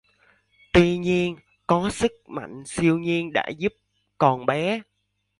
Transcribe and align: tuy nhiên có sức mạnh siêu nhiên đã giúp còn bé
tuy 0.73 0.97
nhiên 0.97 1.35
có 1.67 1.89
sức 1.89 2.11
mạnh 2.27 2.63
siêu 2.65 2.97
nhiên 2.97 3.33
đã 3.33 3.45
giúp 3.57 3.73
còn 4.17 4.45
bé 4.45 4.81